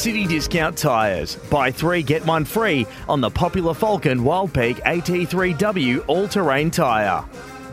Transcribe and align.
City 0.00 0.26
Discount 0.26 0.78
Tyres. 0.78 1.36
Buy 1.50 1.70
three, 1.70 2.02
get 2.02 2.24
one 2.24 2.46
free 2.46 2.86
on 3.06 3.20
the 3.20 3.28
popular 3.28 3.74
Falken 3.74 4.22
Wild 4.22 4.54
Peak 4.54 4.78
AT3W 4.78 6.04
all 6.06 6.26
terrain 6.26 6.70
tyre. 6.70 7.22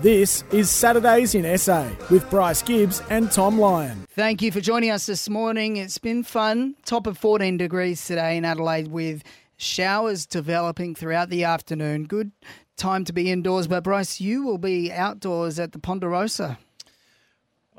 This 0.01 0.43
is 0.51 0.69
Saturdays 0.69 1.35
in 1.35 1.57
SA 1.57 1.87
with 2.11 2.29
Bryce 2.29 2.61
Gibbs 2.61 3.01
and 3.09 3.31
Tom 3.31 3.57
Lyon. 3.57 4.05
Thank 4.09 4.41
you 4.41 4.51
for 4.51 4.59
joining 4.59 4.89
us 4.89 5.05
this 5.05 5.29
morning. 5.29 5.77
It's 5.77 5.99
been 5.99 6.21
fun. 6.21 6.75
Top 6.83 7.07
of 7.07 7.17
14 7.17 7.55
degrees 7.55 8.05
today 8.05 8.35
in 8.35 8.43
Adelaide 8.43 8.89
with 8.89 9.23
showers 9.55 10.25
developing 10.25 10.95
throughout 10.95 11.29
the 11.29 11.45
afternoon. 11.45 12.07
Good 12.07 12.33
time 12.75 13.05
to 13.05 13.13
be 13.13 13.31
indoors, 13.31 13.67
but 13.67 13.85
Bryce, 13.85 14.19
you 14.19 14.43
will 14.43 14.57
be 14.57 14.91
outdoors 14.91 15.59
at 15.59 15.71
the 15.71 15.79
Ponderosa. 15.79 16.59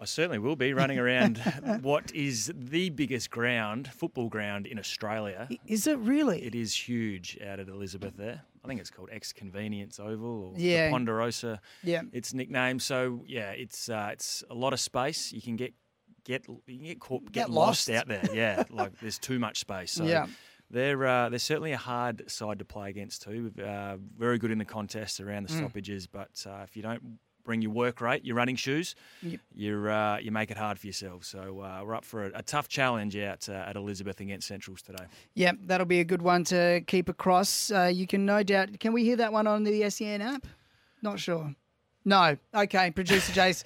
I 0.01 0.05
certainly 0.05 0.39
will 0.39 0.55
be 0.57 0.73
running 0.75 0.99
around 0.99 1.39
what 1.83 2.15
is 2.15 2.53
the 2.55 2.91
biggest 2.91 3.31
ground, 3.31 3.89
football 3.89 4.29
ground 4.29 4.67
in 4.67 4.79
Australia. 4.79 5.49
Is 5.67 5.87
it 5.87 5.99
really? 5.99 6.43
It 6.45 6.55
is 6.55 6.75
huge 6.75 7.37
out 7.45 7.59
at 7.59 7.69
Elizabeth 7.69 8.15
there. 8.17 8.43
I 8.65 8.69
think 8.69 8.81
it's 8.81 8.91
called 8.91 9.09
X 9.13 9.33
Convenience 9.33 9.99
Oval 9.99 10.53
or 10.53 10.55
Yeah. 10.57 10.91
Ponderosa. 10.91 11.61
Yeah. 11.83 12.03
It's 12.13 12.33
nicknamed. 12.33 12.83
So 12.83 13.23
yeah, 13.27 13.51
it's 13.51 13.89
uh, 13.89 14.11
it's 14.13 14.45
a 14.51 14.55
lot 14.55 14.73
of 14.73 14.81
space. 14.81 15.33
You 15.33 15.41
can 15.43 15.57
get 15.57 15.75
get 16.25 16.47
you 16.49 16.77
can 16.79 16.85
get 16.87 17.01
caught, 17.01 17.25
get, 17.25 17.33
Get 17.33 17.51
lost. 17.51 17.89
lost. 17.89 17.99
out 17.99 18.09
there. 18.09 18.29
Yeah, 18.33 18.65
like 18.71 18.99
there's 19.01 19.19
too 19.19 19.39
much 19.39 19.59
space. 19.61 19.93
So 19.93 20.05
Yeah. 20.05 20.27
They're, 20.71 21.07
uh, 21.07 21.31
they're 21.31 21.39
certainly 21.39 21.73
a 21.73 21.79
hard 21.79 22.31
side 22.31 22.59
to 22.59 22.65
play 22.67 22.91
against 22.91 23.23
too. 23.23 23.51
Uh, 23.59 23.97
very 24.19 24.37
good 24.37 24.51
in 24.51 24.59
the 24.59 24.67
contest 24.67 25.19
around 25.19 25.47
Mm. 25.47 25.49
the 25.49 25.57
stoppages, 25.57 26.07
but 26.07 26.45
uh, 26.47 26.61
if 26.63 26.77
you 26.77 26.83
don't 26.83 27.03
bring 27.49 27.63
your 27.63 27.71
work 27.73 28.03
rate, 28.03 28.27
your 28.27 28.37
running 28.37 28.57
shoes, 28.57 28.95
Yep. 29.23 29.41
you're 29.55 29.91
uh, 29.91 30.19
you 30.19 30.31
make 30.31 30.51
it 30.51 30.59
hard 30.59 30.79
for 30.79 30.87
yourself. 30.87 31.25
So 31.25 31.61
uh, 31.63 31.83
we're 31.83 31.95
up 31.95 32.05
for 32.05 32.27
a, 32.27 32.31
a 32.35 32.43
tough 32.43 32.69
challenge 32.69 33.17
out 33.17 33.49
uh, 33.49 33.53
at 33.67 33.75
Elizabeth 33.75 34.21
against 34.21 34.47
Centrals 34.47 34.83
today. 34.83 35.05
Yeah, 35.35 35.53
that'll 35.65 35.87
be 35.87 36.01
a 36.01 36.05
good 36.05 36.21
one 36.21 36.45
to 36.45 36.83
keep 36.87 37.09
across. 37.09 37.71
Uh, 37.71 37.91
you 37.93 38.07
can 38.07 38.27
no 38.27 38.43
doubt. 38.43 38.79
Can 38.81 38.93
we 38.93 39.03
hear 39.03 39.17
that 39.17 39.33
one 39.33 39.47
on 39.47 39.65
the 39.65 39.89
SEN 39.89 40.21
app? 40.21 40.47
Not 41.01 41.19
sure. 41.19 41.55
No. 42.05 42.37
Okay, 42.55 42.91
producer 42.91 43.33
Jace. 43.33 43.65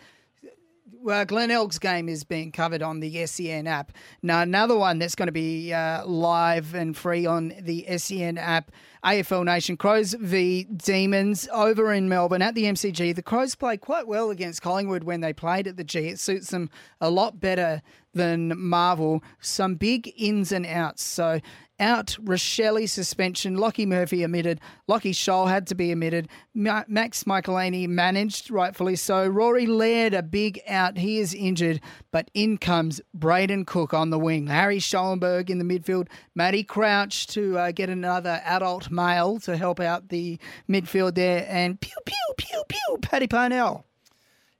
Well, 1.00 1.24
Glenelg's 1.24 1.78
game 1.78 2.08
is 2.08 2.22
being 2.22 2.52
covered 2.52 2.82
on 2.82 3.00
the 3.00 3.26
SEN 3.26 3.66
app. 3.66 3.92
Now, 4.22 4.42
another 4.42 4.76
one 4.76 4.98
that's 4.98 5.14
going 5.14 5.26
to 5.26 5.32
be 5.32 5.72
uh, 5.72 6.06
live 6.06 6.74
and 6.74 6.96
free 6.96 7.26
on 7.26 7.54
the 7.60 7.86
SEN 7.98 8.38
app 8.38 8.70
AFL 9.04 9.44
Nation 9.44 9.76
Crows 9.76 10.14
v 10.14 10.64
Demons 10.64 11.48
over 11.52 11.92
in 11.92 12.08
Melbourne 12.08 12.42
at 12.42 12.54
the 12.54 12.64
MCG. 12.64 13.14
The 13.14 13.22
Crows 13.22 13.54
played 13.54 13.80
quite 13.80 14.06
well 14.06 14.30
against 14.30 14.62
Collingwood 14.62 15.02
when 15.02 15.20
they 15.20 15.32
played 15.32 15.66
at 15.66 15.76
the 15.76 15.82
G. 15.82 16.08
It 16.08 16.20
suits 16.20 16.50
them 16.50 16.70
a 17.00 17.10
lot 17.10 17.40
better 17.40 17.82
than 18.14 18.52
Marvel. 18.56 19.24
Some 19.40 19.74
big 19.74 20.12
ins 20.16 20.52
and 20.52 20.66
outs. 20.66 21.02
So, 21.02 21.40
out 21.82 22.16
Rachele 22.22 22.88
suspension. 22.88 23.56
Lockie 23.56 23.84
Murphy 23.84 24.24
omitted. 24.24 24.60
Lockie 24.86 25.12
Sholl 25.12 25.48
had 25.48 25.66
to 25.66 25.74
be 25.74 25.92
omitted. 25.92 26.28
Ma- 26.54 26.84
Max 26.86 27.24
Michalanney 27.24 27.88
managed, 27.88 28.50
rightfully 28.50 28.96
so. 28.96 29.26
Rory 29.26 29.66
Laird, 29.66 30.14
a 30.14 30.22
big 30.22 30.60
out. 30.68 30.96
He 30.96 31.18
is 31.18 31.34
injured, 31.34 31.80
but 32.12 32.30
in 32.32 32.56
comes 32.56 33.00
Brayden 33.16 33.66
Cook 33.66 33.92
on 33.92 34.10
the 34.10 34.18
wing. 34.18 34.46
Harry 34.46 34.78
Schoenberg 34.78 35.50
in 35.50 35.58
the 35.58 35.64
midfield. 35.64 36.06
Matty 36.34 36.62
Crouch 36.62 37.26
to 37.28 37.58
uh, 37.58 37.72
get 37.72 37.90
another 37.90 38.40
adult 38.44 38.90
male 38.90 39.40
to 39.40 39.56
help 39.56 39.80
out 39.80 40.08
the 40.08 40.38
midfield 40.70 41.16
there. 41.16 41.44
And 41.48 41.80
pew, 41.80 41.92
pew, 42.06 42.34
pew, 42.38 42.62
pew, 42.68 42.98
Paddy 43.02 43.26
Parnell. 43.26 43.84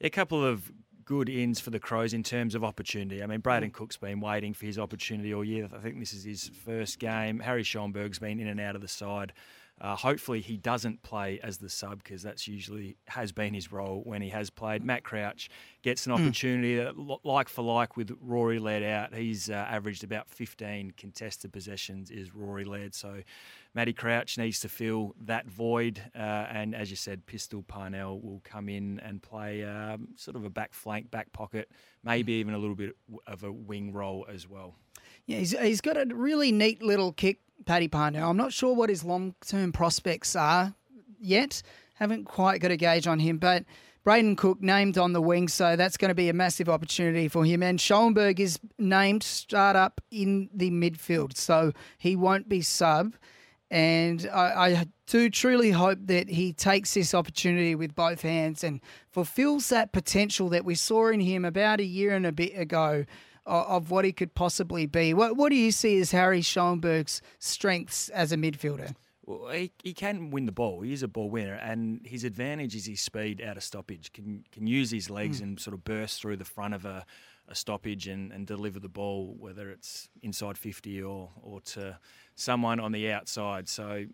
A 0.01 0.11
couple 0.11 0.45
of 0.45 0.73
good 1.05 1.29
ins 1.29 1.61
for 1.61 1.71
the 1.71 1.79
Crows 1.79 2.13
in 2.15 2.23
terms 2.23 2.55
of 2.55 2.65
opportunity. 2.65 3.23
I 3.23 3.27
mean, 3.27 3.41
Brayden 3.41 3.71
Mm. 3.71 3.73
Cook's 3.73 3.97
been 3.97 4.21
waiting 4.21 4.55
for 4.55 4.67
his 4.67 4.79
opportunity 4.79 5.33
all 5.35 5.45
year. 5.45 5.69
I 5.73 5.79
think 5.79 5.99
this 5.99 6.13
is 6.13 6.25
his 6.25 6.49
first 6.49 6.99
game. 6.99 7.41
Harry 7.41 7.63
Schoenberg's 7.63 8.19
been 8.19 8.41
in 8.41 8.49
and 8.49 8.61
out 8.61 8.75
of 8.75 8.81
the 8.83 8.89
side. 8.89 9.33
Uh, 9.81 9.97
hopefully, 9.97 10.41
he 10.41 10.57
doesn't 10.57 11.03
play 11.03 11.41
as 11.43 11.59
the 11.59 11.69
sub 11.69 12.03
because 12.05 12.23
that's 12.23 12.47
usually 12.47 12.97
has 13.09 13.33
been 13.33 13.53
his 13.53 13.73
role 13.73 14.03
when 14.05 14.23
he 14.23 14.29
has 14.29 14.49
played. 14.49 14.85
Matt 14.85 15.03
Crouch 15.03 15.51
gets 15.83 16.07
an 16.07 16.13
opportunity, 16.13 16.81
uh, 16.81 16.93
lo- 16.95 17.21
like 17.25 17.49
for 17.49 17.63
like 17.63 17.97
with 17.97 18.17
Rory 18.21 18.61
Laird 18.61 18.85
out. 18.85 19.13
He's 19.13 19.51
uh, 19.51 19.55
averaged 19.55 20.05
about 20.05 20.29
15 20.29 20.93
contested 20.97 21.53
possessions. 21.53 22.11
Is 22.13 22.33
Rory 22.33 22.65
Laird 22.65 22.95
so? 22.95 23.23
Matty 23.75 23.93
Crouch 23.93 24.37
needs 24.39 24.61
to 24.61 24.69
fill 24.69 25.15
that 25.25 25.47
void, 25.47 26.01
uh, 26.15 26.19
and 26.19 26.75
as 26.75 26.91
you 26.91 26.97
said, 26.97 27.25
Pistol 27.27 27.63
Parnell 27.63 28.21
will 28.21 28.41
come 28.45 28.69
in 28.69 29.01
and 29.01 29.23
play 29.23 29.65
um, 29.65 30.09
sort 30.17 30.37
of 30.37 30.45
a 30.45 30.51
back 30.51 30.75
flank, 30.75 31.11
back 31.11 31.33
pocket, 31.33 31.71
maybe 32.05 32.35
even 32.35 32.53
a 32.55 32.59
little 32.59 32.77
bit 32.77 32.95
of 33.27 33.43
a 33.43 33.51
wing 33.51 33.93
role 33.93 34.27
as 34.31 34.47
well. 34.49 34.77
Yeah, 35.27 35.39
he's, 35.39 35.59
he's 35.59 35.81
got 35.81 35.97
a 35.97 36.07
really 36.15 36.53
neat 36.53 36.83
little 36.83 37.13
kick, 37.13 37.39
Paddy 37.65 37.89
Parnell. 37.89 38.31
I'm 38.31 38.37
not 38.37 38.53
sure 38.53 38.75
what 38.75 38.91
his 38.91 39.05
long 39.05 39.35
term 39.47 39.73
prospects 39.73 40.35
are 40.37 40.75
yet. 41.21 41.63
Haven't 41.95 42.25
quite 42.25 42.61
got 42.61 42.71
a 42.71 42.77
gauge 42.77 43.07
on 43.07 43.21
him, 43.21 43.39
but 43.39 43.65
Brayden 44.05 44.37
Cook 44.37 44.61
named 44.61 44.99
on 44.99 45.13
the 45.13 45.23
wing, 45.23 45.47
so 45.47 45.77
that's 45.77 45.97
going 45.97 46.09
to 46.09 46.15
be 46.15 46.29
a 46.29 46.33
massive 46.33 46.69
opportunity 46.69 47.29
for 47.29 47.45
him. 47.45 47.63
And 47.63 47.81
Schoenberg 47.81 48.41
is 48.41 48.59
named 48.79 49.23
start 49.23 49.77
up 49.77 50.01
in 50.11 50.51
the 50.53 50.71
midfield, 50.71 51.37
so 51.37 51.73
he 51.99 52.17
won't 52.17 52.49
be 52.49 52.63
sub. 52.63 53.15
And 53.71 54.29
I, 54.33 54.75
I 54.75 54.87
do 55.07 55.31
truly 55.31 55.71
hope 55.71 55.99
that 56.03 56.29
he 56.29 56.53
takes 56.53 56.95
this 56.95 57.15
opportunity 57.15 57.75
with 57.75 57.95
both 57.95 58.23
hands 58.23 58.65
and 58.65 58.81
fulfills 59.11 59.69
that 59.69 59.93
potential 59.93 60.49
that 60.51 60.65
we 60.65 60.75
saw 60.75 61.09
in 61.09 61.21
him 61.21 61.45
about 61.45 61.81
a 61.81 61.85
year 61.85 62.15
and 62.15 62.27
a 62.27 62.33
bit 62.33 62.59
ago 62.59 63.05
of, 63.47 63.67
of 63.67 63.91
what 63.91 64.05
he 64.05 64.13
could 64.13 64.35
possibly 64.35 64.87
be. 64.87 65.15
What, 65.15 65.37
what 65.37 65.51
do 65.51 65.57
you 65.57 65.73
see 65.73 66.01
as 66.01 66.13
Harry 66.13 66.43
Schoenberg's 66.43 67.23
strengths 67.39 68.09
as 68.11 68.33
a 68.33 68.37
midfielder? 68.37 68.95
Well, 69.25 69.51
he, 69.51 69.73
he 69.83 69.95
can 69.95 70.31
win 70.31 70.47
the 70.47 70.53
ball. 70.53 70.81
He 70.81 70.93
is 70.93 71.03
a 71.03 71.09
ball 71.09 71.31
winner, 71.31 71.55
and 71.55 72.05
his 72.05 72.25
advantage 72.25 72.75
is 72.75 72.87
his 72.87 73.01
speed 73.01 73.41
out 73.41 73.57
of 73.57 73.63
stoppage. 73.63 74.13
Can 74.13 74.45
can 74.51 74.67
use 74.67 74.91
his 74.91 75.11
legs 75.11 75.39
hmm. 75.39 75.45
and 75.45 75.61
sort 75.61 75.75
of 75.75 75.85
burst 75.85 76.21
through 76.21 76.37
the 76.37 76.45
front 76.45 76.75
of 76.75 76.85
a, 76.85 77.07
a 77.49 77.55
stoppage 77.55 78.09
and, 78.09 78.33
and 78.33 78.47
deliver 78.47 78.81
the 78.81 78.89
ball, 78.89 79.37
whether 79.39 79.71
it's 79.71 80.09
inside 80.23 80.59
fifty 80.59 81.01
or 81.01 81.31
or 81.41 81.61
to 81.61 81.99
someone 82.35 82.81
on 82.81 82.91
the 82.91 83.13
outside. 83.13 83.69
So 83.69 84.07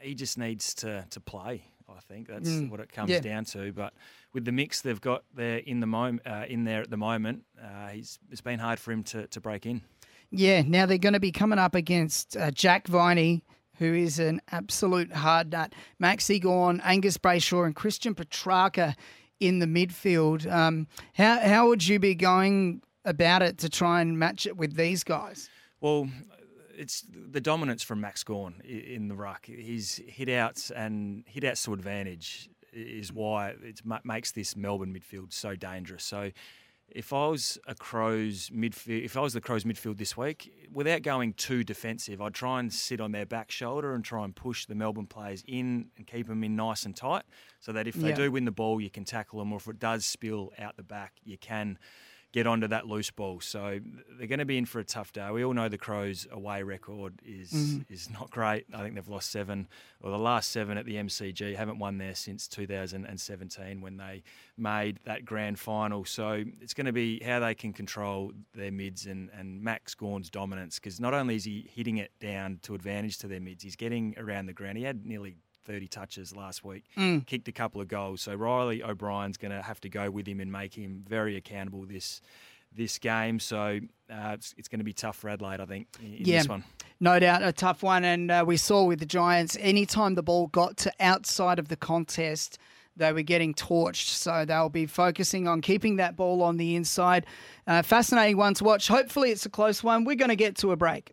he 0.00 0.14
just 0.14 0.36
needs 0.36 0.74
to 0.74 1.06
to 1.10 1.20
play. 1.20 1.62
I 1.88 2.00
think 2.00 2.28
that's 2.28 2.48
Mm, 2.48 2.70
what 2.70 2.80
it 2.80 2.90
comes 2.92 3.10
yeah. 3.10 3.20
down 3.20 3.44
to. 3.46 3.72
But 3.72 3.94
with 4.32 4.44
the 4.44 4.52
mix 4.52 4.80
they've 4.80 5.00
got 5.00 5.24
there 5.34 5.58
in 5.58 5.80
the 5.80 5.86
moment, 5.86 6.26
uh, 6.26 6.44
in 6.48 6.64
there 6.64 6.82
at 6.82 6.90
the 6.90 6.96
moment, 6.96 7.44
uh, 7.62 7.88
he's 7.88 8.18
it's 8.30 8.40
been 8.40 8.58
hard 8.58 8.78
for 8.78 8.92
him 8.92 9.02
to, 9.04 9.26
to 9.28 9.40
break 9.40 9.66
in. 9.66 9.82
Yeah, 10.30 10.62
now 10.62 10.86
they're 10.86 10.98
going 10.98 11.12
to 11.14 11.20
be 11.20 11.32
coming 11.32 11.58
up 11.58 11.74
against 11.74 12.36
uh, 12.36 12.50
Jack 12.50 12.88
Viney, 12.88 13.44
who 13.78 13.94
is 13.94 14.18
an 14.18 14.40
absolute 14.50 15.12
hard 15.12 15.52
nut. 15.52 15.72
Max 15.98 16.28
Gawn, 16.40 16.80
Angus 16.84 17.16
Brayshaw, 17.18 17.64
and 17.64 17.76
Christian 17.76 18.14
Petracca 18.14 18.94
in 19.38 19.60
the 19.60 19.66
midfield. 19.66 20.50
Um, 20.50 20.88
how 21.14 21.38
how 21.40 21.68
would 21.68 21.86
you 21.86 21.98
be 22.00 22.14
going 22.14 22.82
about 23.04 23.42
it 23.42 23.58
to 23.58 23.68
try 23.68 24.00
and 24.00 24.18
match 24.18 24.46
it 24.46 24.56
with 24.56 24.74
these 24.74 25.04
guys? 25.04 25.48
Well, 25.80 26.08
it's 26.76 27.04
the 27.10 27.40
dominance 27.40 27.82
from 27.82 28.00
Max 28.00 28.22
Gawn 28.24 28.60
in 28.64 29.08
the 29.08 29.14
ruck. 29.16 29.46
His 29.46 30.02
hit 30.06 30.28
outs 30.28 30.70
and 30.70 31.24
hit 31.26 31.44
outs 31.44 31.62
to 31.64 31.72
advantage 31.72 32.48
is 32.72 33.12
why 33.12 33.54
it 33.62 33.80
makes 34.04 34.32
this 34.32 34.54
Melbourne 34.56 34.94
midfield 34.94 35.32
so 35.32 35.56
dangerous. 35.56 36.04
So, 36.04 36.30
if 36.88 37.12
I 37.12 37.26
was 37.26 37.58
a 37.66 37.74
Crows 37.74 38.48
midfield, 38.50 39.04
if 39.04 39.16
I 39.16 39.20
was 39.20 39.32
the 39.32 39.40
Crows 39.40 39.64
midfield 39.64 39.96
this 39.98 40.16
week, 40.16 40.68
without 40.72 41.02
going 41.02 41.32
too 41.32 41.64
defensive, 41.64 42.20
I'd 42.22 42.32
try 42.34 42.60
and 42.60 42.72
sit 42.72 43.00
on 43.00 43.10
their 43.10 43.26
back 43.26 43.50
shoulder 43.50 43.92
and 43.92 44.04
try 44.04 44.24
and 44.24 44.36
push 44.36 44.66
the 44.66 44.76
Melbourne 44.76 45.06
players 45.08 45.42
in 45.48 45.88
and 45.96 46.06
keep 46.06 46.28
them 46.28 46.44
in 46.44 46.54
nice 46.54 46.84
and 46.84 46.94
tight, 46.94 47.24
so 47.58 47.72
that 47.72 47.88
if 47.88 47.96
they 47.96 48.10
Yeah. 48.10 48.14
do 48.14 48.30
win 48.30 48.44
the 48.44 48.52
ball, 48.52 48.80
you 48.80 48.88
can 48.90 49.04
tackle 49.04 49.40
them, 49.40 49.52
or 49.52 49.56
if 49.56 49.66
it 49.66 49.80
does 49.80 50.06
spill 50.06 50.52
out 50.58 50.76
the 50.76 50.84
back, 50.84 51.14
you 51.24 51.36
can 51.36 51.76
get 52.32 52.46
onto 52.46 52.66
that 52.68 52.86
loose 52.86 53.10
ball. 53.10 53.40
So 53.40 53.80
they're 54.18 54.26
going 54.26 54.40
to 54.40 54.44
be 54.44 54.58
in 54.58 54.66
for 54.66 54.78
a 54.78 54.84
tough 54.84 55.12
day. 55.12 55.30
We 55.30 55.44
all 55.44 55.54
know 55.54 55.68
the 55.68 55.78
Crows' 55.78 56.26
away 56.30 56.62
record 56.62 57.20
is 57.24 57.50
Mm-hmm. 57.52 57.92
is 57.92 58.10
not 58.10 58.30
great. 58.30 58.66
I 58.74 58.82
think 58.82 58.94
they've 58.94 59.08
lost 59.08 59.30
seven, 59.30 59.68
or 60.02 60.10
the 60.10 60.18
last 60.18 60.50
seven 60.50 60.76
at 60.76 60.84
the 60.84 60.96
MCG. 60.96 61.56
Haven't 61.56 61.78
won 61.78 61.98
there 61.98 62.14
since 62.14 62.46
2017 62.48 63.80
when 63.80 63.96
they 63.96 64.22
made 64.56 65.00
that 65.04 65.24
grand 65.24 65.58
final. 65.58 66.04
So 66.04 66.44
it's 66.60 66.74
going 66.74 66.86
to 66.86 66.92
be 66.92 67.20
how 67.24 67.40
they 67.40 67.54
can 67.54 67.72
control 67.72 68.32
their 68.54 68.72
mids 68.72 69.06
and, 69.06 69.30
and 69.38 69.62
Max 69.62 69.94
Gawn's 69.94 70.30
dominance 70.30 70.78
because 70.78 71.00
not 71.00 71.14
only 71.14 71.36
is 71.36 71.44
he 71.44 71.68
hitting 71.74 71.96
it 71.98 72.10
down 72.20 72.58
to 72.62 72.74
advantage 72.74 73.18
to 73.18 73.28
their 73.28 73.40
mids, 73.40 73.62
he's 73.62 73.76
getting 73.76 74.14
around 74.18 74.46
the 74.46 74.52
ground. 74.52 74.78
He 74.78 74.84
had 74.84 75.06
nearly 75.06 75.36
30 75.66 75.88
touches 75.88 76.34
last 76.34 76.64
week, 76.64 76.84
kicked 77.26 77.48
a 77.48 77.52
couple 77.52 77.80
of 77.80 77.88
goals. 77.88 78.22
So 78.22 78.34
Reilly 78.34 78.82
O'Brien's 78.82 79.36
going 79.36 79.52
to 79.52 79.62
have 79.62 79.80
to 79.80 79.88
go 79.88 80.10
with 80.10 80.26
him 80.26 80.40
and 80.40 80.50
make 80.52 80.74
him 80.74 81.04
very 81.08 81.36
accountable 81.36 81.84
this 81.84 82.20
this 82.74 82.98
game. 82.98 83.38
So 83.40 83.80
uh, 84.10 84.32
it's, 84.34 84.54
it's 84.58 84.68
going 84.68 84.80
to 84.80 84.84
be 84.84 84.92
tough 84.92 85.16
for 85.16 85.30
Adelaide, 85.30 85.60
I 85.60 85.64
think, 85.66 85.86
in 86.00 86.12
in 86.14 86.24
Yeah. 86.26 86.38
this 86.38 86.48
one. 86.48 86.64
No 87.00 87.18
doubt, 87.18 87.42
a 87.42 87.52
tough 87.52 87.82
one. 87.82 88.04
And 88.04 88.30
uh, 88.30 88.44
we 88.46 88.56
saw 88.58 88.84
with 88.84 88.98
the 89.00 89.06
Giants, 89.06 89.56
anytime 89.60 90.14
the 90.14 90.22
ball 90.22 90.48
got 90.48 90.76
to 90.78 90.92
outside 91.00 91.58
of 91.58 91.68
the 91.68 91.76
contest, 91.76 92.58
they 92.94 93.12
were 93.14 93.22
getting 93.22 93.54
torched. 93.54 94.08
So 94.08 94.44
they'll 94.44 94.68
be 94.68 94.84
focusing 94.86 95.48
on 95.48 95.62
keeping 95.62 95.96
that 95.96 96.16
ball 96.16 96.42
on 96.42 96.58
the 96.58 96.76
inside. 96.76 97.24
Uh, 97.66 97.80
fascinating 97.82 98.36
one 98.36 98.52
to 98.54 98.64
watch. 98.64 98.88
Hopefully, 98.88 99.30
it's 99.30 99.46
a 99.46 99.50
close 99.50 99.82
one. 99.82 100.04
We're 100.04 100.16
going 100.16 100.28
to 100.30 100.36
get 100.36 100.56
to 100.56 100.72
a 100.72 100.76
break. 100.76 101.12